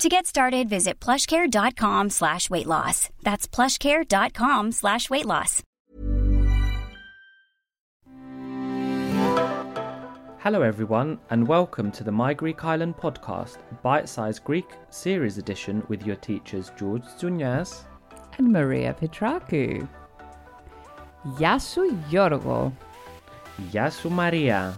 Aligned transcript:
To 0.00 0.08
get 0.08 0.26
started, 0.26 0.68
visit 0.68 1.00
plushcare.com 1.00 2.10
slash 2.10 2.48
weight 2.48 2.66
loss. 2.66 3.10
That's 3.22 3.48
plushcare.com 3.48 4.72
slash 4.72 5.10
weight 5.10 5.26
loss. 5.26 5.62
Hello, 10.40 10.62
everyone, 10.62 11.18
and 11.30 11.46
welcome 11.48 11.90
to 11.90 12.04
the 12.04 12.12
My 12.12 12.32
Greek 12.32 12.64
Island 12.64 12.96
podcast, 12.96 13.58
bite 13.82 14.08
sized 14.08 14.44
Greek 14.44 14.68
series 14.88 15.36
edition 15.36 15.82
with 15.88 16.06
your 16.06 16.16
teachers 16.16 16.70
George 16.78 17.02
Zunias 17.20 17.82
and 18.38 18.52
Maria 18.52 18.94
Petrakou. 18.94 19.86
Γεια 21.36 21.58
σου 21.58 21.80
Γιώργο. 22.08 22.72
Γεια 23.70 23.90
σου 23.90 24.10
Maria. 24.10 24.72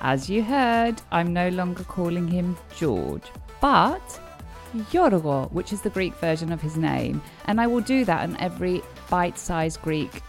As 0.00 0.30
you 0.30 0.42
heard, 0.42 0.96
I'm 1.12 1.32
no 1.34 1.48
longer 1.50 1.84
calling 1.84 2.26
him 2.26 2.56
George, 2.78 3.28
but 3.60 4.06
Yorgo, 4.91 5.51
which 5.51 5.73
is 5.73 5.81
the 5.81 5.89
Greek 5.89 6.13
version 6.15 6.51
of 6.51 6.61
his 6.61 6.77
name, 6.77 7.21
and 7.45 7.59
I 7.59 7.67
will 7.67 7.81
do 7.81 8.05
that 8.05 8.27
in 8.27 8.37
every 8.37 8.81
bite-sized 9.09 9.81
Greek 9.81 10.21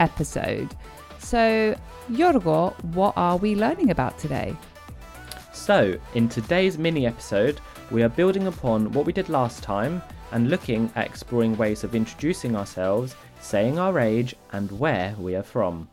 episode. 0.00 0.74
So, 1.18 1.78
Yorgo, 2.10 2.72
what 2.94 3.14
are 3.16 3.36
we 3.36 3.54
learning 3.54 3.90
about 3.90 4.18
today? 4.18 4.56
So, 5.52 5.98
in 6.14 6.28
today's 6.28 6.78
mini 6.78 7.06
episode, 7.06 7.60
we 7.90 8.02
are 8.02 8.08
building 8.08 8.46
upon 8.46 8.92
what 8.92 9.06
we 9.06 9.12
did 9.12 9.28
last 9.28 9.62
time 9.62 10.02
and 10.32 10.50
looking 10.50 10.90
at 10.94 11.06
exploring 11.06 11.56
ways 11.56 11.84
of 11.84 11.94
introducing 11.94 12.56
ourselves, 12.56 13.14
saying 13.40 13.78
our 13.78 13.98
age, 13.98 14.34
and 14.52 14.70
where 14.78 15.14
we 15.18 15.34
are 15.34 15.42
from. 15.42 15.88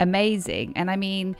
Amazing. 0.00 0.72
And 0.76 0.90
I 0.90 0.96
mean, 0.96 1.36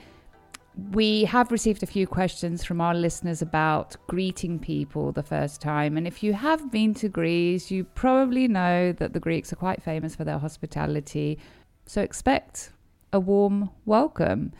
we 0.91 1.25
have 1.25 1.51
received 1.51 1.83
a 1.83 1.87
few 1.87 2.07
questions 2.07 2.63
from 2.63 2.79
our 2.81 2.93
listeners 2.93 3.41
about 3.41 3.95
greeting 4.07 4.59
people 4.59 5.11
the 5.11 5.23
first 5.23 5.61
time. 5.61 5.97
And 5.97 6.07
if 6.07 6.23
you 6.23 6.33
have 6.33 6.71
been 6.71 6.93
to 6.95 7.09
Greece, 7.09 7.71
you 7.71 7.83
probably 7.83 8.47
know 8.47 8.91
that 8.93 9.13
the 9.13 9.19
Greeks 9.19 9.51
are 9.51 9.57
quite 9.57 9.81
famous 9.81 10.15
for 10.15 10.23
their 10.23 10.37
hospitality. 10.37 11.39
So 11.85 12.01
expect 12.01 12.71
a 13.11 13.19
warm 13.19 13.69
welcome. 13.85 14.53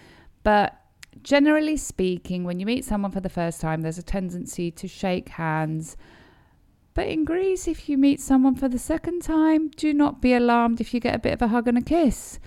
But 0.43 0.79
generally 1.23 1.77
speaking, 1.77 2.43
when 2.43 2.59
you 2.59 2.65
meet 2.65 2.85
someone 2.85 3.11
for 3.11 3.21
the 3.21 3.29
first 3.29 3.61
time, 3.61 3.81
there's 3.81 3.97
a 3.97 4.03
tendency 4.03 4.71
to 4.71 4.87
shake 4.87 5.29
hands. 5.29 5.95
But 6.93 7.07
in 7.07 7.23
Greece, 7.23 7.67
if 7.67 7.87
you 7.87 7.97
meet 7.97 8.19
someone 8.19 8.55
for 8.55 8.67
the 8.67 8.79
second 8.79 9.21
time, 9.21 9.69
do 9.69 9.93
not 9.93 10.21
be 10.21 10.33
alarmed 10.33 10.81
if 10.81 10.93
you 10.93 10.99
get 10.99 11.15
a 11.15 11.19
bit 11.19 11.33
of 11.33 11.41
a 11.41 11.47
hug 11.47 11.67
and 11.67 11.77
a 11.77 11.81
kiss. 11.81 12.39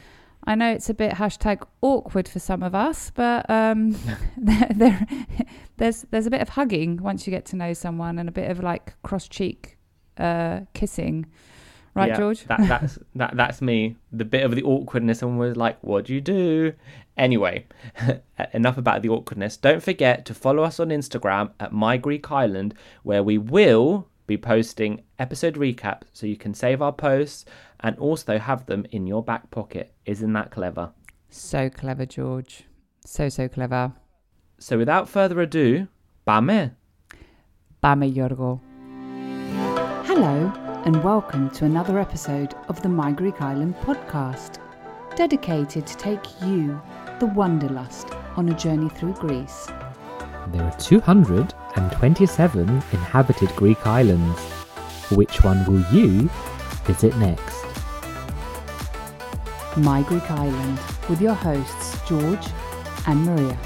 I 0.45 0.55
know 0.55 0.73
it's 0.73 0.91
a 0.91 0.95
bit 0.95 1.13
hashtag 1.13 1.65
awkward 1.83 2.29
for 2.29 2.39
some 2.39 2.63
of 2.63 2.75
us, 2.75 3.13
but 3.15 3.49
um, 3.49 3.93
there, 4.37 4.69
there, 4.75 5.07
there's 5.77 6.05
there's 6.11 6.27
a 6.27 6.31
bit 6.31 6.43
of 6.43 6.51
hugging 6.51 6.97
once 6.99 7.27
you 7.27 7.31
get 7.31 7.45
to 7.47 7.57
know 7.57 7.73
someone, 7.73 8.19
and 8.19 8.29
a 8.29 8.33
bit 8.33 8.51
of 8.51 8.61
like 8.61 8.95
cross 9.03 9.29
cheek 9.29 9.79
uh, 10.19 10.61
kissing, 10.75 11.27
right, 11.95 12.09
Yeah, 12.09 12.17
George? 12.17 12.45
That, 12.47 12.61
that's 12.69 12.99
that, 13.15 13.37
that's 13.37 13.63
me. 13.63 13.97
The 14.13 14.25
bit 14.25 14.45
of 14.45 14.55
the 14.55 14.63
awkwardness, 14.63 15.23
and 15.23 15.39
was 15.39 15.57
like, 15.57 15.79
"What 15.83 16.07
do 16.07 16.15
you 16.15 16.21
do?" 16.21 16.73
Anyway, 17.17 17.67
enough 18.53 18.79
about 18.79 19.03
the 19.03 19.11
awkwardness. 19.11 19.57
Don't 19.57 19.83
forget 19.83 20.25
to 20.27 20.35
follow 20.35 20.63
us 20.63 20.81
on 20.81 20.89
Instagram 20.89 21.51
at 21.61 21.73
My 21.73 21.97
Greek 21.97 22.31
Island, 22.33 22.75
where 23.03 23.23
we 23.23 23.39
will 23.39 24.09
be 24.33 24.39
posting 24.39 25.03
episode 25.19 25.57
recaps 25.57 26.05
so 26.15 26.27
you 26.27 26.39
can 26.39 26.55
save 26.55 26.81
our 26.81 26.93
posts 26.93 27.45
and 27.81 27.99
also 27.99 28.39
have 28.39 28.65
them 28.65 28.87
in 28.91 29.07
your 29.07 29.23
back 29.23 29.51
pocket. 29.51 29.93
Isn't 30.07 30.33
that 30.33 30.51
clever? 30.51 30.91
So 31.29 31.69
clever, 31.69 32.07
George. 32.07 32.65
So, 33.05 33.29
so 33.29 33.47
clever. 33.47 33.93
So, 34.59 34.79
without 34.79 35.07
further 35.07 35.39
ado, 35.43 35.87
Bame. 36.27 36.71
Bame, 37.83 38.15
Yorgo. 38.15 38.61
Hello, 40.07 40.51
and 40.87 41.05
welcome 41.05 41.51
to 41.51 41.67
another 41.67 41.99
episode 41.99 42.55
of 42.69 42.81
the 42.81 42.89
My 42.89 43.13
Greek 43.13 43.43
Island 43.43 43.75
podcast, 43.83 44.59
dedicated 45.15 45.87
to 45.87 45.97
take 45.99 46.25
you, 46.41 46.81
the 47.21 47.27
Wanderlust, 47.27 48.09
on 48.37 48.49
a 48.49 48.55
journey 48.55 48.89
through 48.89 49.13
Greece. 49.15 49.67
There 50.53 50.63
are 50.63 50.77
200 50.79 51.53
227 51.75 52.69
inhabited 52.69 53.49
Greek 53.57 53.87
islands. 53.87 54.39
Which 55.11 55.43
one 55.43 55.65
will 55.67 55.85
you 55.93 56.31
visit 56.85 57.17
next? 57.17 57.65
My 59.77 60.03
Greek 60.03 60.31
Island 60.31 60.79
with 61.09 61.21
your 61.21 61.35
hosts 61.35 62.07
George 62.09 62.47
and 63.07 63.25
Maria. 63.25 63.59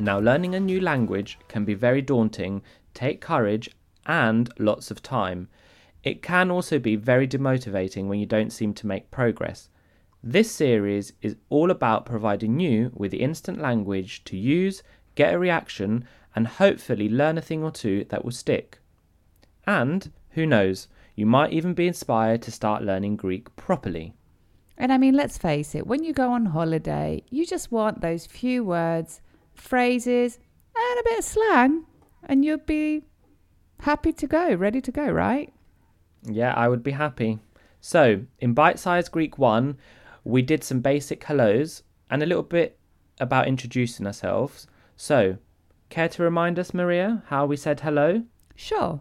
Now, 0.00 0.20
learning 0.20 0.54
a 0.54 0.60
new 0.60 0.80
language 0.80 1.38
can 1.48 1.64
be 1.64 1.74
very 1.74 2.00
daunting, 2.02 2.62
take 2.94 3.20
courage, 3.20 3.68
and 4.06 4.48
lots 4.58 4.90
of 4.90 5.02
time. 5.02 5.48
It 6.08 6.22
can 6.22 6.50
also 6.50 6.78
be 6.78 6.96
very 6.96 7.28
demotivating 7.28 8.06
when 8.06 8.18
you 8.18 8.24
don't 8.24 8.50
seem 8.50 8.72
to 8.72 8.86
make 8.86 9.10
progress. 9.10 9.68
This 10.22 10.50
series 10.50 11.12
is 11.20 11.36
all 11.50 11.70
about 11.70 12.06
providing 12.06 12.58
you 12.60 12.90
with 12.94 13.10
the 13.10 13.20
instant 13.20 13.60
language 13.60 14.24
to 14.24 14.34
use, 14.34 14.82
get 15.16 15.34
a 15.34 15.38
reaction, 15.38 16.08
and 16.34 16.46
hopefully 16.46 17.10
learn 17.10 17.36
a 17.36 17.42
thing 17.42 17.62
or 17.62 17.70
two 17.70 18.06
that 18.08 18.24
will 18.24 18.32
stick. 18.32 18.78
And, 19.66 20.10
who 20.30 20.46
knows, 20.46 20.88
you 21.14 21.26
might 21.26 21.52
even 21.52 21.74
be 21.74 21.86
inspired 21.86 22.40
to 22.42 22.52
start 22.52 22.82
learning 22.82 23.16
Greek 23.16 23.54
properly. 23.56 24.14
And 24.78 24.90
I 24.90 24.96
mean, 24.96 25.12
let's 25.12 25.36
face 25.36 25.74
it, 25.74 25.86
when 25.86 26.04
you 26.04 26.14
go 26.14 26.32
on 26.32 26.46
holiday, 26.46 27.22
you 27.28 27.44
just 27.44 27.70
want 27.70 28.00
those 28.00 28.24
few 28.24 28.64
words, 28.64 29.20
phrases, 29.54 30.38
and 30.74 31.00
a 31.00 31.02
bit 31.04 31.18
of 31.18 31.24
slang, 31.26 31.84
and 32.22 32.46
you'll 32.46 32.56
be 32.56 33.02
happy 33.80 34.14
to 34.14 34.26
go, 34.26 34.54
ready 34.54 34.80
to 34.80 34.90
go, 34.90 35.06
right? 35.10 35.52
Yeah, 36.24 36.52
I 36.54 36.68
would 36.68 36.82
be 36.82 36.92
happy. 36.92 37.38
So, 37.80 38.24
in 38.40 38.54
bite 38.54 38.78
sized 38.78 39.12
Greek 39.12 39.38
one, 39.38 39.78
we 40.24 40.42
did 40.42 40.64
some 40.64 40.80
basic 40.80 41.22
hellos 41.24 41.82
and 42.10 42.22
a 42.22 42.26
little 42.26 42.42
bit 42.42 42.78
about 43.20 43.48
introducing 43.48 44.06
ourselves. 44.06 44.66
So, 44.96 45.38
care 45.88 46.08
to 46.08 46.22
remind 46.22 46.58
us, 46.58 46.74
Maria, 46.74 47.22
how 47.26 47.46
we 47.46 47.56
said 47.56 47.80
hello? 47.80 48.24
Sure. 48.56 49.00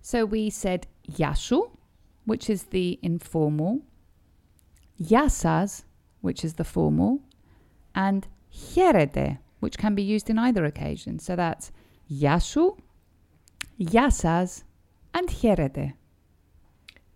So, 0.00 0.24
we 0.24 0.50
said 0.50 0.86
yashu, 1.10 1.70
which 2.24 2.50
is 2.50 2.64
the 2.64 2.98
informal, 3.02 3.82
yasas, 5.00 5.84
which 6.20 6.44
is 6.44 6.54
the 6.54 6.64
formal, 6.64 7.20
and 7.94 8.26
hierede, 8.52 9.38
which 9.60 9.78
can 9.78 9.94
be 9.94 10.02
used 10.02 10.28
in 10.28 10.38
either 10.38 10.64
occasion. 10.64 11.18
So, 11.18 11.36
that's 11.36 11.70
yashu, 12.10 12.78
yasas, 13.78 14.64
and 15.14 15.28
hierede. 15.28 15.94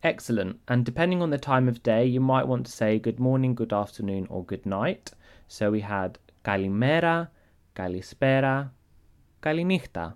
Excellent. 0.04 0.60
And 0.68 0.86
depending 0.86 1.22
on 1.22 1.32
the 1.32 1.38
time 1.38 1.68
of 1.68 1.84
day, 1.84 2.06
you 2.06 2.22
might 2.22 2.48
want 2.48 2.66
to 2.66 2.72
say 2.72 3.00
good 3.00 3.20
morning, 3.20 3.56
good 3.56 3.74
afternoon, 3.74 4.28
or 4.30 4.44
good 4.46 4.66
night. 4.66 5.12
So 5.48 5.72
we 5.72 5.82
had 5.82 6.20
kalimera, 6.44 7.30
kalispera, 7.76 8.70
kalinihta. 9.42 10.14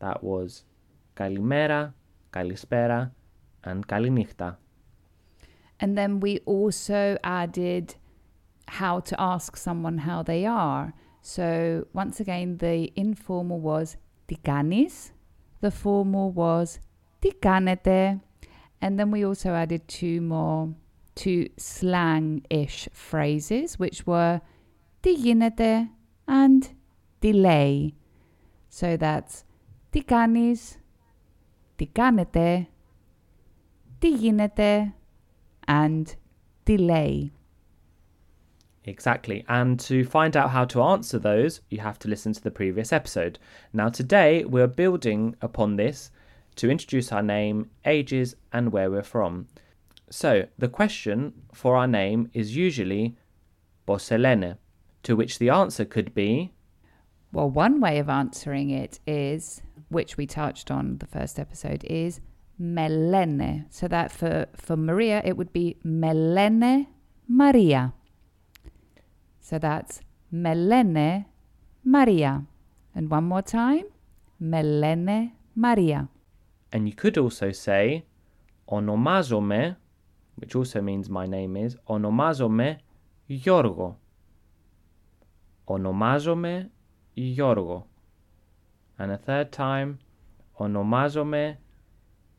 That 0.00 0.22
was 0.22 0.64
kalimera, 1.16 1.92
kalispera, 2.32 3.10
and 3.64 3.86
kalinihta. 3.86 4.56
And 5.80 5.96
then 5.96 6.20
we 6.20 6.40
also 6.46 7.16
added 7.22 7.94
how 8.68 9.00
to 9.00 9.20
ask 9.20 9.56
someone 9.56 9.98
how 9.98 10.22
they 10.22 10.46
are. 10.46 10.94
So 11.22 11.86
once 11.92 12.20
again, 12.20 12.58
the 12.58 12.92
informal 12.96 13.60
was 13.60 13.96
τι 14.26 14.36
κάνεις, 14.42 15.10
the 15.60 15.70
formal 15.70 16.32
was 16.34 16.78
τι 17.18 17.34
κάνετε, 17.34 18.20
and 18.80 18.98
then 18.98 19.10
we 19.10 19.24
also 19.24 19.50
added 19.50 19.86
two 19.88 20.20
more, 20.20 20.74
two 21.14 21.48
slang-ish 21.56 22.88
phrases, 22.92 23.78
which 23.78 24.06
were 24.06 24.40
τι 25.02 25.14
γίνεται 25.14 25.88
and 26.26 26.70
delay. 27.20 27.94
So 28.68 28.96
that's 28.96 29.44
τι 29.90 30.04
κάνεις, 30.04 30.76
τι 31.76 31.86
κάνετε, 31.86 32.68
τι 33.98 34.08
γίνεται 34.08 34.94
and 35.66 36.06
delay. 36.64 37.30
Exactly. 38.84 39.44
And 39.46 39.78
to 39.80 40.04
find 40.04 40.36
out 40.36 40.50
how 40.50 40.64
to 40.64 40.82
answer 40.82 41.18
those, 41.18 41.60
you 41.68 41.80
have 41.80 41.98
to 42.00 42.08
listen 42.08 42.32
to 42.32 42.42
the 42.42 42.50
previous 42.50 42.92
episode. 42.92 43.38
Now, 43.72 43.88
today 43.90 44.44
we're 44.44 44.66
building 44.66 45.36
upon 45.42 45.76
this 45.76 46.10
to 46.55 46.69
introduce 46.69 47.11
our 47.11 47.23
name, 47.23 47.69
ages, 47.85 48.35
and 48.51 48.71
where 48.71 48.89
we're 48.89 49.03
from. 49.03 49.47
So, 50.09 50.47
the 50.57 50.67
question 50.67 51.33
for 51.53 51.75
our 51.75 51.87
name 51.87 52.29
is 52.33 52.55
usually 52.55 53.17
Boselene, 53.87 54.57
to 55.03 55.15
which 55.15 55.39
the 55.39 55.49
answer 55.49 55.85
could 55.85 56.13
be 56.13 56.53
Well, 57.31 57.49
one 57.49 57.79
way 57.81 57.99
of 57.99 58.09
answering 58.09 58.69
it 58.69 58.99
is, 59.05 59.61
which 59.89 60.17
we 60.17 60.25
touched 60.25 60.71
on 60.71 60.99
the 60.99 61.07
first 61.07 61.39
episode, 61.39 61.83
is 61.83 62.21
Melene. 62.59 63.65
So 63.69 63.87
that 63.87 64.11
for, 64.11 64.45
for 64.55 64.77
Maria, 64.77 65.21
it 65.25 65.37
would 65.37 65.51
be 65.51 65.77
Melene 65.85 66.87
Maria. 67.27 67.93
So 69.41 69.59
that's 69.59 70.01
Melene 70.33 71.25
Maria. 71.83 72.45
And 72.93 73.09
one 73.09 73.25
more 73.25 73.41
time, 73.41 73.85
Melene 74.41 75.33
Maria. 75.55 76.09
And 76.75 76.89
you 76.89 76.93
could 76.93 77.17
also 77.17 77.53
say 77.53 78.03
onomazome, 78.69 79.77
which 80.35 80.55
also 80.55 80.81
means 80.81 81.09
my 81.09 81.25
name 81.25 81.55
is 81.55 81.77
onomazome 81.87 82.79
Giorgo. 83.29 83.95
Onomazome 85.69 86.69
Giorgo. 87.17 87.85
And 88.99 89.13
a 89.13 89.17
third 89.17 89.53
time, 89.53 89.99
onomazome 90.59 91.55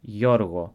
Giorgo. 0.06 0.72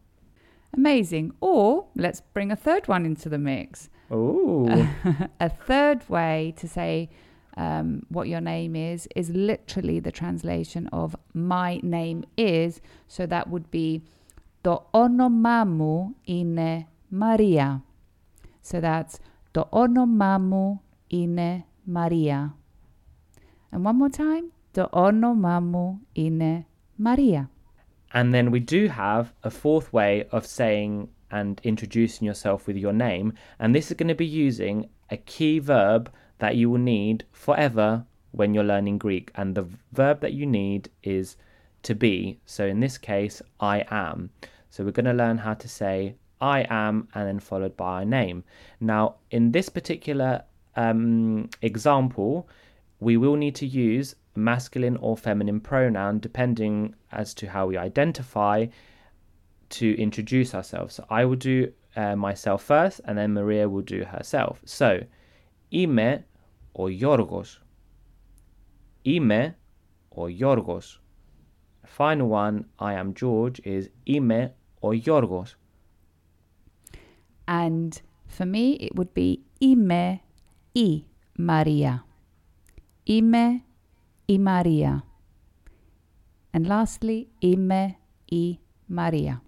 Amazing. 0.73 1.31
Or 1.39 1.85
let's 1.95 2.21
bring 2.33 2.51
a 2.51 2.55
third 2.55 2.87
one 2.87 3.05
into 3.05 3.29
the 3.29 3.37
mix. 3.37 3.89
Ooh. 4.11 4.87
a 5.39 5.49
third 5.49 6.09
way 6.09 6.55
to 6.57 6.67
say 6.67 7.11
um, 7.56 8.04
what 8.08 8.28
your 8.28 8.40
name 8.40 8.76
is 8.76 9.08
is 9.16 9.30
literally 9.30 9.98
the 10.00 10.12
translation 10.12 10.88
of 10.88 11.16
my 11.32 11.80
name 11.82 12.24
is. 12.36 12.80
So 13.08 13.26
that 13.26 13.48
would 13.48 13.70
be 13.70 14.02
το 14.62 14.86
όνομά 14.90 15.64
μου 15.64 16.14
είναι 16.24 16.86
Maria. 17.10 17.80
So 18.62 18.80
that's 18.80 19.18
το 19.50 19.66
όνομά 19.70 20.38
μου 20.38 20.80
είναι 21.06 21.64
Maria. 21.94 22.54
And 23.72 23.84
one 23.84 23.98
more 23.98 24.10
time. 24.10 24.52
Το 24.72 24.88
όνομά 24.92 25.60
μου 25.60 26.00
είναι 26.12 26.66
Maria. 27.04 27.48
And 28.12 28.32
then 28.32 28.50
we 28.50 28.60
do 28.60 28.88
have 28.88 29.32
a 29.42 29.50
fourth 29.50 29.92
way 29.92 30.24
of 30.30 30.46
saying 30.46 31.08
and 31.30 31.60
introducing 31.64 32.24
yourself 32.26 32.66
with 32.66 32.76
your 32.76 32.92
name. 32.92 33.32
And 33.58 33.74
this 33.74 33.90
is 33.90 33.96
going 33.96 34.08
to 34.08 34.14
be 34.14 34.26
using 34.26 34.88
a 35.10 35.16
key 35.16 35.58
verb 35.58 36.10
that 36.41 36.55
you 36.55 36.71
will 36.71 36.79
need 36.79 37.23
forever 37.31 38.03
when 38.31 38.55
you're 38.55 38.63
learning 38.63 38.97
Greek. 38.97 39.31
And 39.35 39.53
the 39.53 39.67
verb 39.93 40.21
that 40.21 40.33
you 40.33 40.47
need 40.47 40.89
is 41.03 41.37
to 41.83 41.93
be. 41.93 42.39
So 42.47 42.65
in 42.65 42.79
this 42.79 42.97
case, 42.97 43.43
I 43.59 43.85
am. 43.91 44.31
So 44.71 44.83
we're 44.83 44.91
going 44.91 45.05
to 45.05 45.13
learn 45.13 45.37
how 45.37 45.53
to 45.53 45.69
say 45.69 46.15
I 46.41 46.65
am 46.67 47.07
and 47.13 47.27
then 47.27 47.39
followed 47.39 47.77
by 47.77 47.99
our 47.99 48.05
name. 48.05 48.43
Now, 48.79 49.17
in 49.29 49.51
this 49.51 49.69
particular 49.69 50.43
um, 50.75 51.47
example, 51.61 52.49
we 52.99 53.17
will 53.17 53.35
need 53.35 53.53
to 53.55 53.67
use 53.67 54.15
masculine 54.33 54.97
or 54.97 55.15
feminine 55.15 55.59
pronoun 55.59 56.17
depending 56.17 56.95
as 57.11 57.35
to 57.35 57.49
how 57.49 57.67
we 57.67 57.77
identify 57.77 58.65
to 59.69 59.95
introduce 60.01 60.55
ourselves. 60.55 60.95
So 60.95 61.05
I 61.07 61.23
will 61.25 61.35
do 61.35 61.71
uh, 61.95 62.15
myself 62.15 62.63
first 62.63 62.99
and 63.05 63.15
then 63.15 63.35
Maria 63.35 63.69
will 63.69 63.83
do 63.83 64.05
herself. 64.05 64.59
So, 64.65 65.03
ime 65.71 66.23
ο 66.72 66.88
Γιώργος. 66.88 67.62
Είμαι 69.02 69.58
ο 70.08 70.28
Γιώργος. 70.28 71.02
Final 71.96 72.28
one, 72.28 72.60
I 72.78 72.92
am 73.02 73.12
George, 73.20 73.60
is 73.64 73.84
είμαι 74.02 74.54
ο 74.80 74.92
Γιώργος. 74.92 75.58
And 77.46 77.92
for 78.26 78.44
me, 78.44 78.76
it 78.80 78.94
would 78.96 79.14
be 79.14 79.38
είμαι 79.58 80.20
η 80.72 81.04
Maria. 81.38 82.04
Είμαι 83.02 83.62
η 84.24 84.40
Maria. 84.46 85.02
And 86.52 86.66
lastly, 86.66 87.26
είμαι 87.38 87.96
η 88.24 88.58
Maria. 88.88 89.40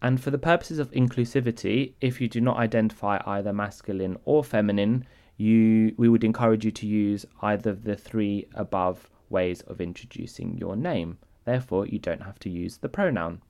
And 0.00 0.20
for 0.20 0.30
the 0.30 0.38
purposes 0.38 0.78
of 0.78 0.90
inclusivity, 0.92 1.94
if 2.00 2.20
you 2.20 2.28
do 2.28 2.40
not 2.40 2.58
identify 2.58 3.16
either 3.24 3.52
masculine 3.52 4.16
or 4.24 4.44
feminine, 4.44 5.04
you 5.39 5.95
we 5.97 6.09
would 6.09 6.23
encourage 6.23 6.65
you 6.65 6.71
to 6.71 6.85
use 6.85 7.25
either 7.41 7.71
of 7.71 7.83
the 7.83 7.95
three 7.95 8.47
above 8.53 9.09
ways 9.29 9.61
of 9.61 9.79
introducing 9.79 10.57
your 10.57 10.75
name. 10.75 11.17
Therefore, 11.45 11.87
you 11.87 11.97
don't 11.97 12.21
have 12.21 12.37
to 12.39 12.49
use 12.49 12.77
the 12.77 12.89
pronoun. 12.89 13.41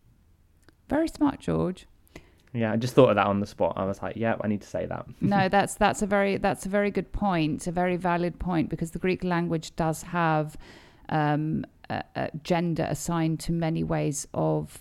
Very 0.88 1.08
smart, 1.08 1.40
George. 1.40 1.88
Yeah, 2.54 2.72
I 2.72 2.78
just 2.78 2.94
thought 2.94 3.10
of 3.10 3.16
that 3.16 3.28
on 3.28 3.40
the 3.40 3.46
spot. 3.46 3.74
I 3.76 3.86
was 3.86 4.02
like, 4.02 4.16
yeah, 4.16 4.36
I 4.42 4.48
need 4.48 4.62
to 4.62 4.68
say 4.68 4.86
that. 4.86 5.06
no, 5.20 5.50
that's 5.56 5.76
that's 5.76 6.02
a 6.02 6.08
very 6.08 6.38
that's 6.38 6.66
a 6.66 6.70
very 6.70 6.92
good 6.92 7.12
point, 7.12 7.66
a 7.68 7.72
very 7.72 7.98
valid 7.98 8.40
point 8.40 8.70
because 8.70 8.92
the 8.92 9.00
Greek 9.00 9.24
language 9.24 9.76
does 9.76 10.04
have 10.04 10.58
um, 11.10 11.66
gender 12.44 12.86
assigned 12.88 13.40
to 13.42 13.52
many 13.52 13.84
ways 13.84 14.28
of 14.34 14.80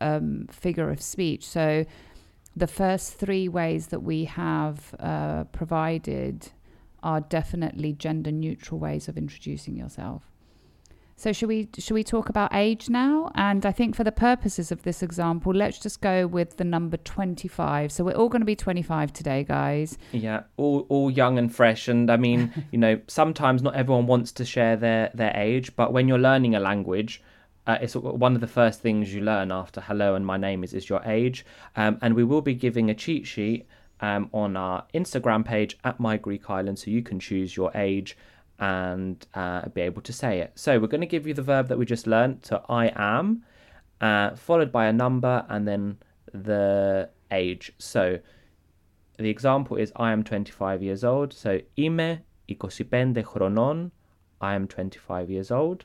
um, 0.00 0.48
figure 0.50 0.90
of 0.90 1.00
speech. 1.00 1.46
So 1.46 1.86
the 2.56 2.66
first 2.66 3.14
three 3.14 3.48
ways 3.48 3.88
that 3.88 4.00
we 4.00 4.24
have 4.24 4.94
uh, 4.98 5.44
provided 5.44 6.50
are 7.02 7.20
definitely 7.20 7.92
gender 7.92 8.30
neutral 8.30 8.78
ways 8.78 9.08
of 9.08 9.16
introducing 9.16 9.76
yourself. 9.76 10.22
So 11.16 11.32
should 11.32 11.48
we 11.48 11.68
should 11.78 11.94
we 11.94 12.02
talk 12.02 12.28
about 12.28 12.52
age 12.52 12.88
now? 12.88 13.30
And 13.36 13.64
I 13.64 13.70
think 13.70 13.94
for 13.94 14.02
the 14.02 14.10
purposes 14.10 14.72
of 14.72 14.82
this 14.82 15.04
example, 15.04 15.52
let's 15.54 15.78
just 15.78 16.00
go 16.00 16.26
with 16.26 16.56
the 16.56 16.64
number 16.64 16.96
25. 16.96 17.92
So 17.92 18.02
we're 18.02 18.16
all 18.16 18.28
going 18.28 18.40
to 18.40 18.46
be 18.46 18.56
25 18.56 19.12
today, 19.12 19.44
guys. 19.44 19.98
Yeah, 20.10 20.42
all 20.56 20.84
all 20.88 21.12
young 21.12 21.38
and 21.38 21.54
fresh 21.54 21.86
and 21.86 22.10
I 22.10 22.16
mean, 22.16 22.52
you 22.72 22.78
know, 22.78 23.00
sometimes 23.06 23.62
not 23.62 23.76
everyone 23.76 24.06
wants 24.06 24.32
to 24.32 24.44
share 24.44 24.76
their 24.76 25.10
their 25.14 25.32
age, 25.36 25.76
but 25.76 25.92
when 25.92 26.08
you're 26.08 26.18
learning 26.18 26.56
a 26.56 26.60
language, 26.60 27.22
uh, 27.66 27.78
it's 27.80 27.94
one 27.94 28.34
of 28.34 28.40
the 28.40 28.46
first 28.46 28.80
things 28.80 29.14
you 29.14 29.20
learn 29.20 29.52
after 29.52 29.80
hello 29.80 30.14
and 30.14 30.26
my 30.26 30.36
name 30.36 30.64
is 30.64 30.74
is 30.74 30.88
your 30.88 31.02
age. 31.04 31.46
Um, 31.76 31.98
and 32.02 32.14
we 32.14 32.24
will 32.24 32.42
be 32.42 32.54
giving 32.54 32.90
a 32.90 32.94
cheat 32.94 33.26
sheet 33.26 33.66
um, 34.00 34.28
on 34.32 34.56
our 34.56 34.84
instagram 34.94 35.44
page 35.44 35.78
at 35.84 36.00
my 36.00 36.16
greek 36.16 36.50
island 36.50 36.78
so 36.78 36.90
you 36.90 37.02
can 37.02 37.20
choose 37.20 37.56
your 37.56 37.70
age 37.76 38.16
and 38.58 39.26
uh, 39.34 39.68
be 39.68 39.80
able 39.80 40.02
to 40.02 40.12
say 40.12 40.40
it. 40.40 40.52
So 40.56 40.78
we're 40.78 40.88
going 40.88 41.02
to 41.02 41.06
give 41.06 41.26
you 41.26 41.34
the 41.34 41.42
verb 41.42 41.68
that 41.68 41.78
we 41.78 41.84
just 41.84 42.06
learned 42.06 42.44
so 42.44 42.64
i 42.68 42.92
am 42.96 43.44
uh, 44.00 44.34
followed 44.34 44.72
by 44.72 44.86
a 44.86 44.92
number 44.92 45.46
and 45.48 45.66
then 45.66 45.98
the 46.34 47.08
age. 47.30 47.72
So 47.78 48.18
the 49.18 49.30
example 49.30 49.76
is 49.76 49.92
i 49.94 50.10
am 50.10 50.24
25 50.24 50.82
years 50.82 51.04
old. 51.04 51.32
So 51.32 51.60
ime 51.78 52.18
25 52.48 53.24
chronon 53.24 53.92
i 54.40 54.54
am 54.54 54.66
25 54.66 55.30
years 55.30 55.52
old. 55.52 55.84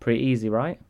Pretty 0.00 0.24
easy, 0.24 0.48
right? 0.48 0.80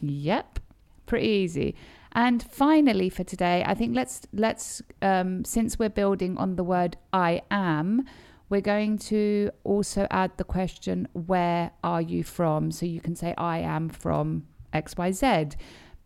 Yep, 0.00 0.60
pretty 1.06 1.26
easy. 1.26 1.74
And 2.12 2.42
finally, 2.42 3.08
for 3.08 3.24
today, 3.24 3.64
I 3.66 3.74
think 3.74 3.96
let's 3.96 4.22
let's 4.32 4.82
um, 5.02 5.44
since 5.44 5.78
we're 5.78 5.88
building 5.88 6.36
on 6.36 6.56
the 6.56 6.64
word 6.64 6.96
I 7.12 7.42
am, 7.50 8.04
we're 8.48 8.60
going 8.60 8.98
to 8.98 9.50
also 9.64 10.06
add 10.10 10.32
the 10.36 10.44
question 10.44 11.08
Where 11.12 11.72
are 11.82 12.02
you 12.02 12.22
from? 12.22 12.70
So 12.70 12.86
you 12.86 13.00
can 13.00 13.16
say 13.16 13.34
I 13.36 13.58
am 13.58 13.88
from 13.88 14.46
X 14.72 14.96
Y 14.96 15.10
Z. 15.12 15.48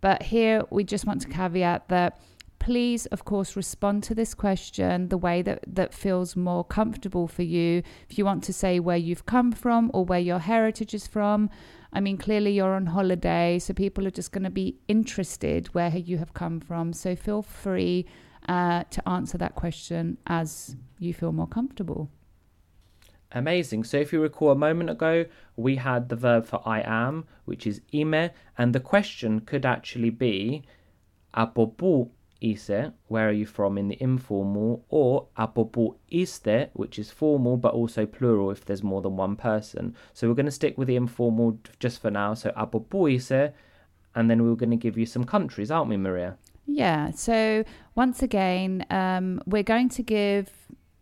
But 0.01 0.23
here 0.23 0.63
we 0.71 0.85
just 0.85 1.05
want 1.07 1.23
to 1.23 1.29
caveat 1.29 1.89
that 1.89 2.19
please, 2.59 3.07
of 3.07 3.25
course, 3.25 3.57
respond 3.57 4.03
to 4.03 4.15
this 4.15 4.35
question 4.35 5.09
the 5.09 5.17
way 5.17 5.43
that, 5.43 5.61
that 5.67 5.95
feels 5.95 6.37
more 6.37 6.65
comfortable 6.65 7.27
for 7.29 7.43
you. 7.43 7.83
If 8.09 8.19
you 8.19 8.25
want 8.25 8.45
to 8.45 8.53
say 8.53 8.81
where 8.81 8.97
you've 8.97 9.27
come 9.27 9.53
from 9.53 9.91
or 9.95 10.05
where 10.05 10.19
your 10.19 10.39
heritage 10.39 10.93
is 10.93 11.07
from, 11.07 11.51
I 11.93 12.01
mean, 12.01 12.19
clearly 12.19 12.53
you're 12.53 12.75
on 12.75 12.87
holiday, 12.87 13.59
so 13.59 13.73
people 13.73 14.07
are 14.07 14.11
just 14.11 14.33
going 14.33 14.45
to 14.45 14.51
be 14.51 14.77
interested 14.89 15.69
where 15.69 15.97
you 15.97 16.19
have 16.19 16.35
come 16.35 16.61
from. 16.61 16.93
So 16.93 17.17
feel 17.17 17.43
free 17.43 18.07
uh, 18.49 18.85
to 18.91 19.09
answer 19.09 19.39
that 19.39 19.55
question 19.55 20.19
as 20.27 20.77
you 20.99 21.15
feel 21.15 21.33
more 21.33 21.47
comfortable. 21.47 22.11
Amazing. 23.33 23.85
So 23.85 23.99
if 23.99 24.13
you 24.13 24.23
recall 24.23 24.51
a 24.51 24.57
moment 24.57 24.89
ago, 24.89 25.27
we 25.57 25.77
had 25.77 26.09
the 26.09 26.17
verb 26.17 26.47
for 26.47 26.67
I 26.67 26.81
am, 26.81 27.27
which 27.45 27.67
is 27.67 27.83
ime, 27.95 28.31
and 28.57 28.75
the 28.75 28.81
question 28.81 29.41
could 29.41 29.67
actually 29.67 30.11
be 30.11 30.63
apopu 31.35 32.11
ise, 32.43 32.93
where 33.09 33.29
are 33.29 33.33
you 33.33 33.47
from 33.47 33.79
in 33.79 33.89
the 33.89 34.01
informal, 34.01 34.85
or 34.89 35.27
apopu 35.37 35.97
iste, 36.13 36.71
which 36.73 36.99
is 36.99 37.11
formal 37.11 37.57
but 37.57 37.75
also 37.75 38.07
plural 38.07 38.51
if 38.51 38.65
there's 38.65 38.83
more 38.83 39.03
than 39.03 39.17
one 39.17 39.37
person. 39.37 39.95
So 40.13 40.29
we're 40.29 40.35
going 40.35 40.47
to 40.47 40.53
stick 40.53 40.79
with 40.79 40.89
the 40.89 40.97
informal 40.97 41.59
just 41.79 42.01
for 42.01 42.11
now. 42.11 42.35
So 42.35 42.51
apopu 42.51 43.15
ise, 43.15 43.53
and 44.15 44.31
then 44.31 44.43
we're 44.43 44.55
going 44.55 44.71
to 44.71 44.77
give 44.77 44.99
you 44.99 45.07
some 45.07 45.25
countries, 45.25 45.71
aren't 45.71 45.91
we, 45.91 45.97
Maria? 45.97 46.37
Yeah. 46.67 47.11
So 47.13 47.65
once 47.95 48.23
again, 48.23 48.85
um, 48.91 49.41
we're 49.47 49.63
going 49.63 49.89
to 49.91 50.03
give. 50.03 50.51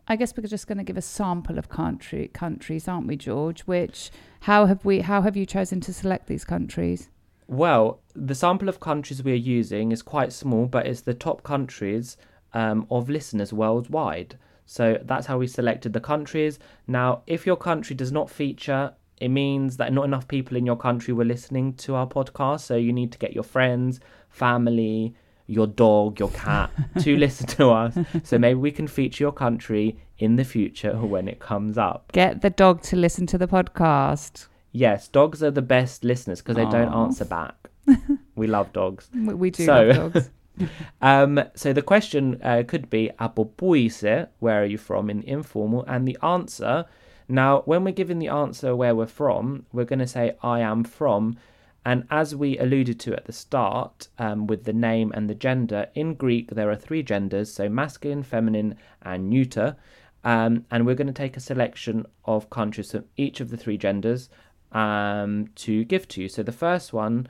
I 0.08 0.14
guess 0.14 0.32
we're 0.36 0.46
just 0.46 0.68
going 0.68 0.78
to 0.78 0.84
give 0.84 0.96
a 0.96 1.02
sample 1.02 1.58
of 1.58 1.68
country 1.68 2.30
countries, 2.32 2.86
aren't 2.86 3.08
we, 3.08 3.16
George? 3.16 3.62
Which 3.62 4.12
how 4.40 4.66
have 4.66 4.84
we? 4.84 5.00
How 5.00 5.22
have 5.22 5.36
you 5.36 5.44
chosen 5.44 5.80
to 5.80 5.92
select 5.92 6.28
these 6.28 6.44
countries? 6.44 7.08
Well, 7.48 8.00
the 8.14 8.34
sample 8.34 8.68
of 8.68 8.80
countries 8.80 9.22
we're 9.22 9.34
using 9.36 9.92
is 9.92 10.02
quite 10.02 10.32
small, 10.32 10.66
but 10.66 10.86
it's 10.86 11.02
the 11.02 11.14
top 11.14 11.42
countries 11.42 12.16
um, 12.54 12.86
of 12.90 13.08
listeners 13.08 13.52
worldwide. 13.52 14.38
So 14.64 14.98
that's 15.04 15.26
how 15.26 15.38
we 15.38 15.46
selected 15.46 15.92
the 15.92 16.00
countries. 16.00 16.58
Now, 16.88 17.22
if 17.26 17.46
your 17.46 17.56
country 17.56 17.94
does 17.94 18.10
not 18.10 18.28
feature, 18.28 18.92
it 19.20 19.28
means 19.28 19.76
that 19.76 19.92
not 19.92 20.04
enough 20.04 20.26
people 20.26 20.56
in 20.56 20.66
your 20.66 20.76
country 20.76 21.14
were 21.14 21.24
listening 21.24 21.74
to 21.74 21.94
our 21.94 22.06
podcast. 22.06 22.60
So 22.60 22.76
you 22.76 22.92
need 22.92 23.12
to 23.12 23.18
get 23.18 23.32
your 23.32 23.44
friends, 23.44 24.00
family, 24.28 25.14
your 25.46 25.68
dog, 25.68 26.18
your 26.18 26.30
cat 26.30 26.70
to 27.00 27.16
listen 27.16 27.46
to 27.46 27.70
us. 27.70 27.96
So 28.24 28.38
maybe 28.38 28.58
we 28.58 28.72
can 28.72 28.88
feature 28.88 29.24
your 29.24 29.32
country 29.32 29.98
in 30.18 30.36
the 30.36 30.44
future 30.44 30.96
when 30.96 31.28
it 31.28 31.38
comes 31.38 31.78
up. 31.78 32.10
Get 32.12 32.42
the 32.42 32.50
dog 32.50 32.82
to 32.82 32.96
listen 32.96 33.26
to 33.28 33.38
the 33.38 33.46
podcast. 33.46 34.48
Yes, 34.76 35.08
dogs 35.08 35.42
are 35.42 35.50
the 35.50 35.62
best 35.62 36.04
listeners 36.04 36.42
because 36.42 36.56
they 36.56 36.64
don't 36.64 36.92
Aw. 36.92 37.04
answer 37.04 37.24
back. 37.24 37.70
we 38.34 38.46
love 38.46 38.74
dogs. 38.74 39.08
We, 39.14 39.32
we 39.32 39.50
do 39.50 39.64
So- 39.64 39.84
love 39.86 40.12
dogs. 40.12 40.30
Um, 41.02 41.42
so 41.54 41.74
the 41.74 41.82
question 41.82 42.40
uh, 42.42 42.62
could 42.66 42.88
be 42.88 43.10
apopuise, 43.18 44.02
where 44.38 44.62
are 44.62 44.66
you 44.66 44.78
from 44.78 45.10
in 45.10 45.20
the 45.20 45.28
informal, 45.28 45.84
and 45.86 46.08
the 46.08 46.16
answer. 46.22 46.86
Now, 47.28 47.60
when 47.66 47.84
we're 47.84 47.92
giving 47.92 48.18
the 48.18 48.28
answer 48.28 48.74
where 48.74 48.94
we're 48.94 49.06
from, 49.06 49.66
we're 49.72 49.84
going 49.84 49.98
to 49.98 50.06
say 50.06 50.34
I 50.42 50.60
am 50.60 50.82
from, 50.84 51.36
and 51.84 52.06
as 52.10 52.34
we 52.34 52.56
alluded 52.58 52.98
to 53.00 53.14
at 53.14 53.26
the 53.26 53.32
start, 53.32 54.08
um, 54.18 54.46
with 54.46 54.64
the 54.64 54.72
name 54.72 55.12
and 55.14 55.28
the 55.28 55.34
gender 55.34 55.88
in 55.94 56.14
Greek, 56.14 56.50
there 56.50 56.70
are 56.70 56.76
three 56.76 57.02
genders, 57.02 57.52
so 57.52 57.68
masculine, 57.68 58.22
feminine, 58.22 58.76
and 59.02 59.28
neuter. 59.28 59.76
Um, 60.24 60.64
and 60.70 60.84
we're 60.86 60.96
going 60.96 61.06
to 61.06 61.12
take 61.12 61.36
a 61.36 61.40
selection 61.40 62.04
of 62.24 62.50
countries 62.50 62.90
from 62.92 63.04
each 63.16 63.40
of 63.40 63.50
the 63.50 63.56
three 63.56 63.78
genders 63.78 64.28
um, 64.75 65.47
to 65.55 65.83
give 65.85 66.07
to 66.09 66.21
you. 66.21 66.29
So 66.29 66.43
the 66.43 66.51
first 66.51 66.93
one 66.93 67.27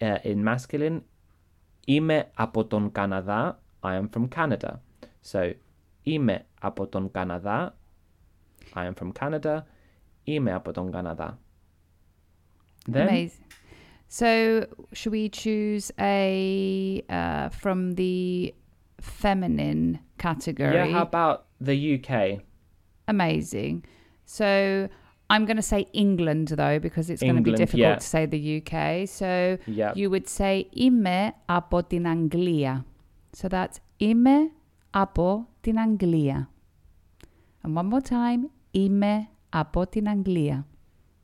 uh, 0.00 0.18
in 0.24 0.44
masculine 0.44 1.02
Είμαι 1.86 2.30
από 2.34 2.64
τον 2.64 2.92
Καναδά. 2.92 3.60
I 3.82 3.96
am 3.96 4.08
from 4.08 4.28
Canada. 4.28 4.80
So, 5.32 5.52
είμαι 6.02 6.46
από 6.60 6.86
τον 6.86 7.10
Καναδά. 7.10 7.76
I 8.74 8.86
am 8.86 8.94
from 8.94 9.12
Canada. 9.12 9.60
Είμαι 10.24 10.52
από 10.52 10.72
τον 10.72 10.90
Καναδά. 10.90 11.38
Then, 12.90 13.08
Amazing. 13.08 13.44
So, 14.08 14.66
should 14.92 15.12
we 15.12 15.28
choose 15.28 15.90
a 15.98 17.02
uh, 17.08 17.48
from 17.48 17.94
the 17.94 18.54
feminine 19.00 20.00
category? 20.18 20.74
yeah, 20.74 20.86
how 20.86 21.02
about 21.02 21.46
the 21.60 21.76
UK? 21.94 22.42
Amazing. 23.08 23.84
So, 24.24 24.88
I'm 25.30 25.44
going 25.46 25.56
to 25.56 25.62
say 25.62 25.86
England 25.92 26.48
though 26.48 26.78
because 26.78 27.08
it's 27.10 27.22
going 27.22 27.36
to 27.36 27.42
be 27.42 27.50
England, 27.50 27.58
difficult 27.64 27.80
yeah. 27.80 27.94
to 28.04 28.06
say 28.14 28.26
the 28.26 28.42
UK. 28.58 29.08
So, 29.08 29.58
Yeah. 29.66 29.92
you 29.94 30.10
would 30.10 30.28
say 30.28 30.66
Είμαι 30.72 31.34
από 31.46 31.84
την 31.84 32.06
Αγγλία. 32.06 32.84
So 33.36 33.48
that's 33.48 33.78
Είμαι 33.96 34.50
από 34.90 35.46
την 35.60 35.78
Αγγλία. 35.78 36.48
And 37.64 37.74
one 37.76 37.88
more 37.88 38.00
time. 38.00 38.50
Είμαι 38.70 39.28
από 39.50 39.86
την 39.86 40.08
Αγγλία. 40.08 40.66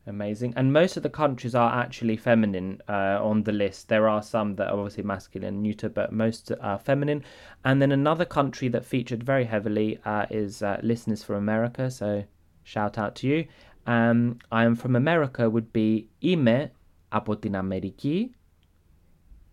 Amazing. 0.07 0.55
And 0.57 0.73
most 0.73 0.97
of 0.97 1.03
the 1.03 1.11
countries 1.11 1.55
are 1.55 1.71
actually 1.85 2.17
feminine 2.17 2.81
uh, 2.89 3.19
on 3.31 3.43
the 3.43 3.53
list. 3.53 3.89
There 3.89 4.09
are 4.09 4.23
some 4.23 4.57
that 4.57 4.69
are 4.71 4.79
obviously 4.79 5.03
masculine 5.03 5.49
and 5.49 5.63
neuter, 5.63 5.91
but 5.91 6.13
most 6.13 6.51
are 6.63 6.79
feminine. 6.79 7.23
And 7.67 7.83
then 7.83 7.93
another 7.93 8.25
country 8.25 8.69
that 8.69 8.87
featured 8.87 9.23
very 9.23 9.45
heavily 9.45 9.99
uh, 10.07 10.25
is 10.31 10.63
uh, 10.63 10.81
listeners 10.83 11.23
from 11.23 11.37
America. 11.37 11.91
So 11.91 12.25
shout 12.63 12.97
out 12.97 13.17
to 13.17 13.27
you. 13.29 13.45
Um, 13.87 14.37
I 14.51 14.65
am 14.65 14.75
from 14.77 14.95
America 14.97 15.49
would 15.49 15.73
be 15.73 16.09
Είμαι 16.19 16.73
από 17.09 17.37
την 17.37 17.57
Αμερική. 17.57 18.31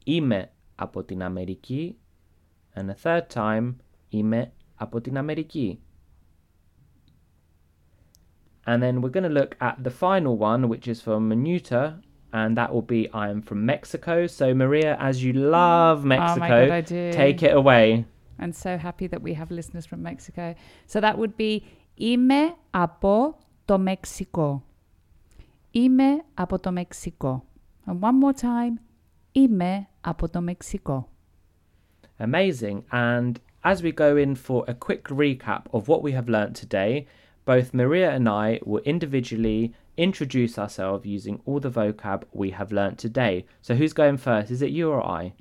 Είμαι 0.04 0.52
από 0.76 1.04
την 1.04 1.24
Αμερική. 1.24 1.98
And 2.76 2.90
a 2.90 2.94
third 3.04 3.30
time, 3.34 3.76
Είμαι 4.10 4.52
από 4.76 5.02
την 5.02 5.18
Αμερική. 5.18 5.80
And 8.68 8.82
then 8.82 9.02
we're 9.02 9.10
going 9.10 9.24
to 9.24 9.30
look 9.42 9.56
at 9.62 9.84
the 9.84 9.92
final 9.92 10.38
one, 10.38 10.68
which 10.70 10.88
is 10.88 11.00
from 11.02 11.30
Manuta, 11.30 12.02
and 12.34 12.58
that 12.58 12.74
will 12.74 12.82
be 12.82 13.08
I 13.14 13.30
am 13.30 13.42
from 13.44 13.64
Mexico. 13.66 14.26
So, 14.26 14.54
Maria, 14.56 14.98
as 15.00 15.24
you 15.24 15.34
love 15.34 16.04
Mexico, 16.04 16.46
Oh 16.64 16.68
God, 16.68 16.72
I 16.72 16.82
do. 16.82 17.12
take 17.12 17.44
it 17.44 17.54
away. 17.56 18.06
And 18.40 18.54
so 18.56 18.78
happy 18.78 19.08
that 19.08 19.22
we 19.22 19.34
have 19.36 19.50
listeners 19.52 19.86
from 19.86 20.02
Mexico. 20.02 20.56
So 20.88 21.00
that 21.00 21.18
would 21.18 21.38
be 21.38 21.64
Είμαι 21.98 22.54
από 22.72 23.38
το 23.70 23.80
Μέξικο. 23.80 24.64
Είμαι 25.72 26.24
από 26.34 26.60
το 26.60 26.72
Μέξικο. 26.72 27.46
And 27.86 28.00
one 28.00 28.24
more 28.24 28.42
time. 28.42 28.80
Είμαι 29.32 29.88
από 30.02 30.30
το 30.30 30.42
Μέξικο. 30.42 31.10
Amazing. 32.20 32.84
And 32.92 33.40
as 33.64 33.82
we 33.84 33.92
go 33.92 34.16
in 34.16 34.36
for 34.36 34.64
a 34.68 34.74
quick 34.74 35.04
recap 35.10 35.64
of 35.74 35.88
what 35.88 36.02
we 36.02 36.12
have 36.14 36.30
learnt 36.30 36.56
today, 36.56 37.06
both 37.46 37.74
Maria 37.74 38.12
and 38.12 38.28
I 38.30 38.60
will 38.66 38.82
individually 38.94 39.74
introduce 39.98 40.58
ourselves 40.58 41.06
using 41.06 41.42
all 41.46 41.60
the 41.60 41.70
vocab 41.70 42.24
we 42.32 42.52
have 42.52 42.72
learnt 42.72 42.98
today. 42.98 43.46
So 43.62 43.76
who's 43.76 43.94
going 43.94 44.18
first? 44.18 44.52
Is 44.52 44.62
it 44.62 44.72
you 44.72 44.90
or 44.90 45.06
I? 45.06 45.34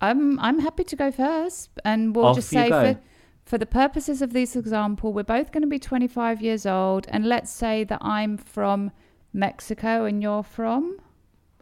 I'm 0.00 0.38
I'm 0.40 0.58
happy 0.60 0.84
to 0.84 0.96
go 0.96 1.10
first, 1.10 1.70
and 1.84 2.14
we'll 2.14 2.26
Off 2.26 2.36
just 2.36 2.52
you 2.52 2.58
say 2.58 2.68
go. 2.68 2.80
for 2.84 3.00
for 3.51 3.57
the 3.57 3.65
purposes 3.65 4.21
of 4.21 4.31
this 4.31 4.55
example, 4.55 5.11
we're 5.11 5.23
both 5.23 5.51
going 5.51 5.63
to 5.63 5.67
be 5.67 5.77
25 5.77 6.41
years 6.41 6.65
old, 6.65 7.05
and 7.09 7.25
let's 7.25 7.51
say 7.51 7.83
that 7.83 7.99
I'm 8.01 8.37
from 8.37 8.91
Mexico 9.33 10.05
and 10.05 10.21
you're 10.21 10.41
from. 10.41 10.97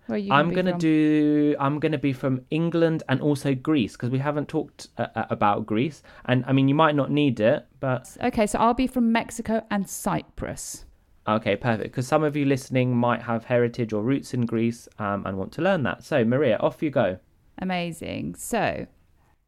Where 0.05 0.15
are 0.15 0.19
you 0.19 0.31
I'm 0.31 0.53
gonna 0.53 0.77
do. 0.77 1.55
I'm 1.59 1.79
gonna 1.79 1.97
be 1.97 2.13
from 2.13 2.41
England 2.51 3.01
and 3.09 3.19
also 3.21 3.55
Greece 3.55 3.93
because 3.93 4.11
we 4.11 4.19
haven't 4.19 4.47
talked 4.47 4.89
uh, 4.99 5.07
uh, 5.15 5.25
about 5.31 5.65
Greece, 5.65 6.03
and 6.25 6.45
I 6.45 6.51
mean 6.51 6.67
you 6.67 6.75
might 6.75 6.93
not 6.93 7.09
need 7.09 7.39
it, 7.39 7.65
but 7.79 8.15
okay. 8.21 8.45
So 8.45 8.59
I'll 8.59 8.75
be 8.75 8.85
from 8.85 9.11
Mexico 9.11 9.65
and 9.71 9.89
Cyprus. 9.89 10.85
Okay, 11.27 11.55
perfect. 11.55 11.91
Because 11.91 12.05
some 12.05 12.21
of 12.23 12.35
you 12.35 12.45
listening 12.45 12.95
might 12.95 13.23
have 13.23 13.45
heritage 13.45 13.93
or 13.93 14.03
roots 14.03 14.35
in 14.35 14.45
Greece 14.45 14.87
um, 14.99 15.25
and 15.25 15.39
want 15.39 15.51
to 15.53 15.63
learn 15.63 15.81
that. 15.83 16.03
So 16.03 16.23
Maria, 16.23 16.57
off 16.57 16.83
you 16.83 16.91
go. 16.91 17.17
Amazing. 17.57 18.35
So, 18.35 18.85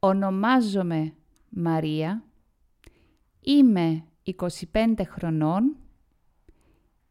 onomazome 0.02 1.12
Maria 1.54 2.24
Είμαι 3.41 4.05
25 4.73 4.95
χρονών. 5.07 5.77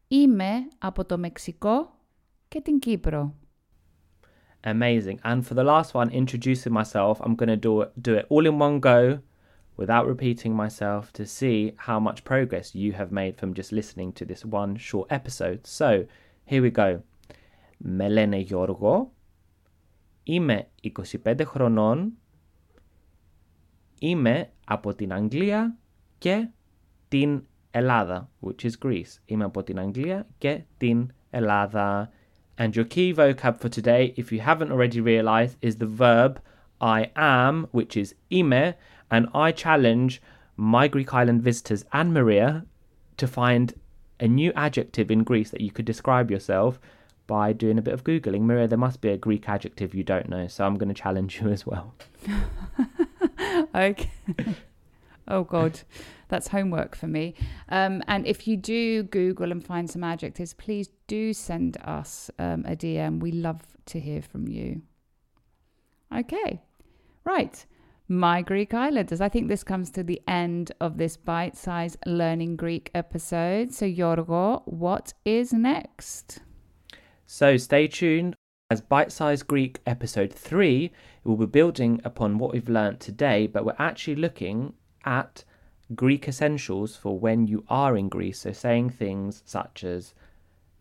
Είμαι 0.08 0.52
από 0.78 1.04
το 1.04 1.18
Μεξικό 1.18 1.98
και 2.48 2.60
την 2.60 2.78
Κύπρο. 2.78 3.34
Amazing. 4.62 5.18
And 5.22 5.44
for 5.46 5.54
the 5.54 5.62
last 5.62 5.94
one, 5.94 6.10
introducing 6.10 6.72
myself, 6.72 7.20
I'm 7.20 7.36
gonna 7.36 7.56
do 7.56 7.82
it, 7.82 8.02
do 8.02 8.14
it 8.14 8.26
all 8.28 8.46
in 8.46 8.58
one 8.58 8.80
go, 8.80 9.20
without 9.76 10.06
repeating 10.06 10.52
myself, 10.54 11.12
to 11.12 11.24
see 11.24 11.72
how 11.86 11.98
much 12.00 12.24
progress 12.24 12.74
you 12.74 12.92
have 12.92 13.12
made 13.12 13.34
from 13.38 13.54
just 13.54 13.70
listening 13.70 14.12
to 14.18 14.24
this 14.24 14.44
one 14.44 14.76
short 14.76 15.06
episode. 15.18 15.60
So 15.66 16.06
here 16.44 16.62
we 16.62 16.70
go. 16.70 17.02
Με 17.78 18.08
λένε 18.08 18.36
Γιώργο. 18.36 19.12
Είμαι 20.22 20.68
25 21.24 21.40
χρονών. 21.44 22.12
Είμαι 23.98 24.50
από 24.64 24.94
την 24.94 25.12
Αγγλία 25.12 25.76
και 26.20 26.48
την 27.08 27.42
Ελλάδα, 27.70 28.30
which 28.40 28.64
is 28.64 28.86
Greece. 28.86 29.18
Είμαι 29.26 29.44
από 29.44 29.62
την 29.62 29.78
Αγγλία 29.78 30.26
και 30.38 30.60
την 30.78 31.10
Ελλάδα. 31.30 32.10
And 32.58 32.74
your 32.74 32.84
key 32.84 33.12
vocab 33.12 33.60
for 33.60 33.68
today, 33.68 34.14
if 34.16 34.32
you 34.32 34.40
haven't 34.40 34.72
already 34.72 35.00
realized, 35.00 35.56
is 35.60 35.76
the 35.76 35.86
verb 35.86 36.40
I 36.80 37.10
am, 37.14 37.66
which 37.70 37.96
is 37.96 38.14
ime. 38.32 38.74
And 39.10 39.28
I 39.34 39.52
challenge 39.52 40.22
my 40.56 40.88
Greek 40.88 41.12
island 41.12 41.42
visitors 41.42 41.84
and 41.92 42.14
Maria 42.14 42.64
to 43.18 43.26
find 43.26 43.74
a 44.18 44.26
new 44.26 44.52
adjective 44.54 45.10
in 45.10 45.22
Greece 45.22 45.50
that 45.50 45.60
you 45.60 45.70
could 45.70 45.84
describe 45.84 46.30
yourself 46.30 46.80
by 47.26 47.52
doing 47.52 47.78
a 47.78 47.82
bit 47.82 47.94
of 47.94 48.04
Googling. 48.04 48.42
Maria, 48.42 48.66
there 48.66 48.78
must 48.78 49.00
be 49.00 49.10
a 49.10 49.16
Greek 49.16 49.48
adjective 49.48 49.94
you 49.94 50.04
don't 50.04 50.28
know, 50.28 50.46
so 50.46 50.64
I'm 50.64 50.76
going 50.76 50.88
to 50.88 50.94
challenge 50.94 51.40
you 51.40 51.48
as 51.48 51.66
well. 51.66 51.94
Okay. 53.74 54.10
oh 55.27 55.43
God, 55.43 55.79
that's 56.27 56.47
homework 56.47 56.95
for 56.95 57.07
me. 57.07 57.35
Um, 57.69 58.03
and 58.07 58.25
if 58.25 58.47
you 58.47 58.57
do 58.57 59.03
Google 59.03 59.51
and 59.51 59.63
find 59.63 59.89
some 59.89 60.03
adjectives, 60.03 60.53
please 60.53 60.89
do 61.07 61.33
send 61.33 61.77
us 61.83 62.29
um, 62.39 62.65
a 62.67 62.75
DM. 62.75 63.19
We 63.19 63.31
love 63.31 63.61
to 63.87 63.99
hear 63.99 64.21
from 64.21 64.47
you. 64.47 64.81
Okay, 66.15 66.61
right. 67.23 67.65
My 68.07 68.41
Greek 68.41 68.73
Islanders. 68.73 69.21
I 69.21 69.29
think 69.29 69.47
this 69.47 69.63
comes 69.63 69.89
to 69.91 70.03
the 70.03 70.21
end 70.27 70.73
of 70.81 70.97
this 70.97 71.15
bite-sized 71.15 71.97
learning 72.05 72.57
Greek 72.57 72.91
episode. 72.93 73.71
So 73.71 73.85
Yorgo, 73.85 74.63
what 74.65 75.13
is 75.23 75.53
next? 75.53 76.39
So 77.25 77.55
stay 77.55 77.87
tuned. 77.87 78.35
As 78.69 78.79
Bite 78.79 79.11
Size 79.11 79.43
Greek 79.43 79.79
episode 79.85 80.31
3, 80.31 80.91
we'll 81.25 81.35
be 81.35 81.45
building 81.45 81.99
upon 82.05 82.37
what 82.37 82.53
we've 82.53 82.69
learned 82.69 83.01
today, 83.01 83.45
but 83.45 83.65
we're 83.65 83.75
actually 83.77 84.15
looking 84.15 84.73
at 85.05 85.43
Greek 85.95 86.27
essentials 86.27 86.95
for 86.95 87.19
when 87.19 87.47
you 87.47 87.63
are 87.69 87.97
in 87.97 88.09
Greece. 88.09 88.39
So 88.39 88.51
saying 88.51 88.91
things 88.91 89.43
such 89.45 89.83
as 89.83 90.13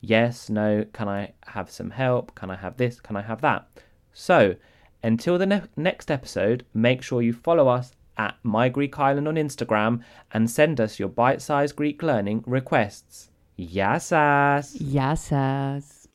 yes, 0.00 0.48
no, 0.48 0.85
can 0.92 1.09
I 1.09 1.33
have 1.46 1.70
some 1.70 1.90
help? 1.90 2.35
Can 2.35 2.50
I 2.50 2.56
have 2.56 2.76
this? 2.76 3.00
Can 3.00 3.16
I 3.16 3.22
have 3.22 3.40
that? 3.40 3.68
So 4.12 4.56
until 5.02 5.38
the 5.38 5.46
ne- 5.46 5.62
next 5.76 6.11
episode, 6.11 6.64
make 6.74 7.02
sure 7.02 7.22
you 7.22 7.33
follow 7.33 7.68
us 7.68 7.92
at 8.16 8.37
My 8.42 8.68
Greek 8.68 8.98
Island 8.98 9.26
on 9.26 9.37
Instagram 9.37 10.02
and 10.33 10.50
send 10.50 10.80
us 10.80 10.98
your 10.98 11.09
bite 11.09 11.40
sized 11.40 11.76
Greek 11.76 12.02
learning 12.02 12.44
requests. 12.46 13.30
Yassas! 13.59 14.76
Yassas. 14.80 16.06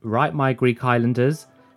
Right, 0.00 0.34
my 0.34 0.52
Greek 0.52 0.84
Islanders, 0.84 1.46